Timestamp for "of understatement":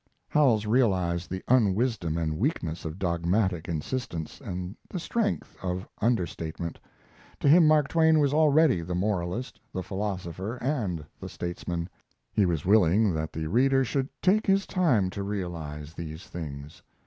5.61-6.79